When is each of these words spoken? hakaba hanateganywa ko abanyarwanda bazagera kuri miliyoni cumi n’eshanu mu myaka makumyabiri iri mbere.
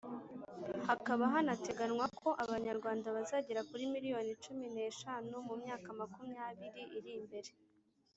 hakaba 0.87 1.23
hanateganywa 1.33 2.05
ko 2.19 2.29
abanyarwanda 2.43 3.07
bazagera 3.17 3.61
kuri 3.69 3.83
miliyoni 3.93 4.31
cumi 4.43 4.65
n’eshanu 4.75 5.33
mu 5.47 5.55
myaka 5.61 5.87
makumyabiri 5.99 6.81
iri 6.97 7.13
mbere. 7.25 7.51